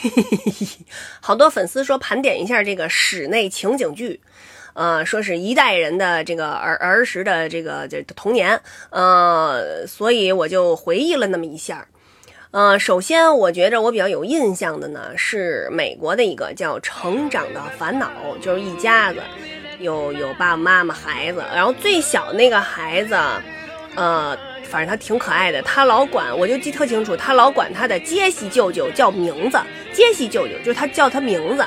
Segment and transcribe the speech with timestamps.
[1.20, 4.20] 好多粉丝说盘点一下这个室内情景剧，
[4.74, 8.60] 呃，说是一代人的这个儿儿时的这个这童年，
[8.90, 11.86] 呃，所以我就回忆了那么一下。
[12.52, 18.10] 呃，首先我觉着我比较有印象的呢是美国的一个叫《成长的烦恼》，
[18.40, 19.20] 就是一家子
[19.78, 23.16] 有有爸爸妈妈孩子，然后最小那个孩子，
[23.96, 24.38] 呃。
[24.62, 29.58] 反正他挺可爱的，他老管，我就记特清楚，他老管他的杰西舅舅叫名字，
[29.92, 31.64] 杰西舅舅就是他叫他名字，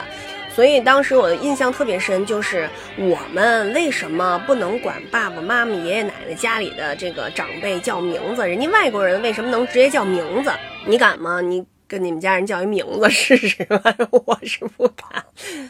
[0.55, 8.47] 所以当时我的印象特别深，就是我们为什么不能管爸爸妈妈、爷爷奶奶家里的这个长辈叫名字？
[8.47, 10.49] 人家外国人为什么能直接叫名字？
[10.85, 11.41] 你敢吗？
[11.41, 15.25] 你跟你们家人叫一名字试试吧，我是不敢。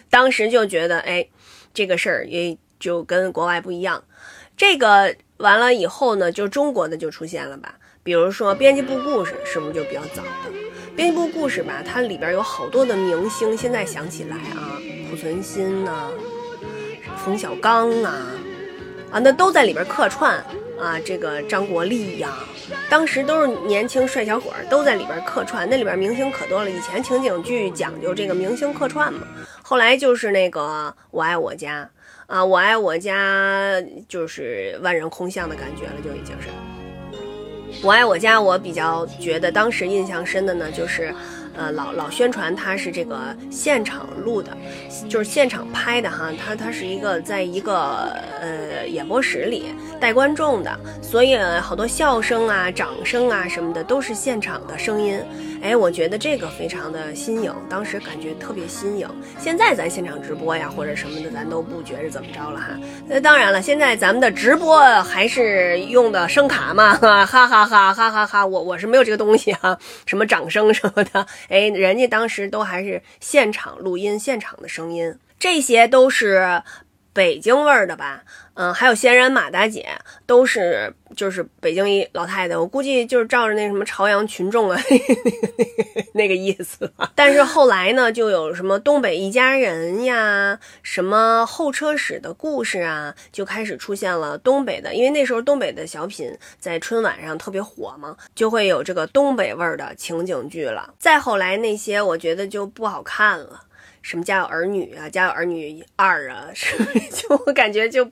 [0.08, 1.26] 当时就觉得，哎，
[1.74, 4.04] 这个事儿也就跟国外不一样，
[4.58, 5.16] 这个。
[5.38, 10.54] 完了以后呢，就中国的就出现了吧，比如说编辑部故事，是不是就比较早的？
[10.96, 14.80] 编辑部故事吧，它里边有好多的明星，现在想起来啊，
[15.10, 16.10] 濮存昕呐，
[17.26, 18.32] 冯小刚啊，
[19.12, 20.42] 啊，那都在里边客串
[20.84, 21.00] 啊。
[21.00, 22.40] 这个张国立呀，
[22.90, 25.68] 当时都是年轻帅小伙，都在里边客串。
[25.70, 29.22] 那里边明星可多了，以前情景剧讲究这个明星客串嘛，
[29.62, 31.90] 后来就是那个我爱我家。
[32.28, 36.50] 啊，我爱我家就是万人空巷的感觉了，就已经是。
[37.82, 41.14] 我爱我家，我比较觉得当时印象深的呢，就是。
[41.56, 44.56] 呃，老老宣传它是这个现场录的，
[45.08, 46.32] 就是现场拍的哈。
[46.38, 55.20] 它它是一个在一个呃演播室里带观众的，所以好多笑声啊、掌声啊什么的都是现场的声音。
[55.62, 59.08] 哎，我觉得这个非常的新颖，当时感觉特别新颖。
[59.40, 62.68] 现在咱现场直播呀或者什么的，咱都不觉着怎么着了哈。
[63.08, 68.46] 那当然了，现在咱们的直播还是用的声卡嘛，哈哈哈哈哈哈。
[68.46, 71.26] 我我是没有这个东西哈，什么掌声什么的。
[71.50, 76.62] 哎，人家当时都还是现场录音，现场的声音，这些都是
[77.14, 78.24] 北京味儿的吧？
[78.56, 79.88] 嗯，还有仙人马大姐，
[80.26, 84.80] 都是就是北京一老太太，我估计就是照着那什么朝阳群众啊
[86.14, 87.12] 那个意思吧。
[87.16, 100.94] 但是后来呢，就有什么东北一家人呀，什么候车室的故事啊，就开始出现了东北的，因为那时候东北的小品在春晚上特别火嘛，就会有这个东北味儿的情景剧了。
[101.00, 103.62] 再后来那些，我觉得就不好看了。
[104.04, 105.10] 什么家有儿女啊？
[105.10, 106.52] 家有儿女二啊？
[106.54, 106.78] 是
[107.10, 108.12] 就我感觉就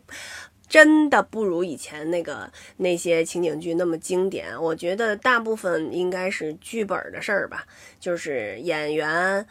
[0.67, 4.59] 真的不如以前那个那些情景剧那么经典。
[4.59, 7.65] 我觉得大部分应该是剧本的事儿吧，
[7.99, 9.45] 就是演员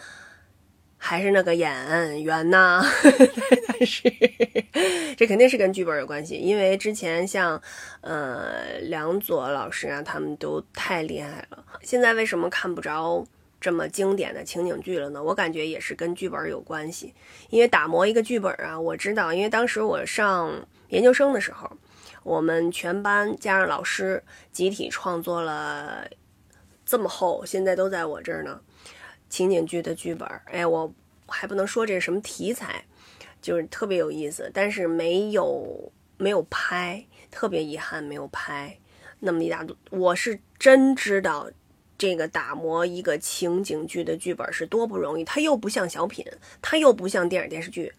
[0.97, 2.83] 还是那个演员呐。
[3.69, 4.11] 但 是
[5.17, 7.61] 这肯定是跟剧本有关系，因为之前像
[8.01, 11.63] 呃梁左老师啊，他们都太厉害了。
[11.83, 13.27] 现在为什么看不着？
[13.61, 17.15] 这么经典的情景剧了呢，我感觉也是跟剧本有关系。
[17.51, 21.71] 因为打磨一个剧本啊，我知道，因为当时我上研究生的时候，
[22.23, 26.09] 我们全班加上老师集体创作了
[26.87, 28.61] 这么厚，现在都在我这儿呢。
[29.29, 30.93] 情景剧的剧本，哎，我
[31.27, 32.85] 还不能说这是什么题材，
[33.43, 38.79] 就是特别有意思，但是没有没有拍，特别遗憾没有拍
[39.21, 41.49] 那么一大我是真知道。
[42.01, 46.25] 这个打磨一个情景剧的剧本是多不容易，它又不像小品，
[46.63, 47.93] 它又不像电影电视剧。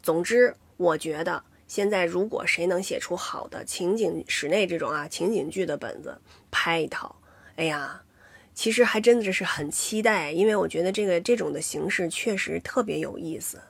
[0.00, 6.16] 总之，我觉得现在如果谁能写出好的情景室内这种啊情景剧的本子，
[6.52, 7.16] 拍一套，
[7.56, 8.00] 哎呀，
[8.54, 13.60] 其实还真的是很期待，因为我觉得这个这种的形式确实特别有意思。